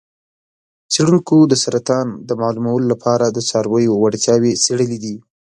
[0.93, 5.15] څیړونکو د سرطان د معلومولو لپاره د څارویو وړتیاوې څیړلې دي.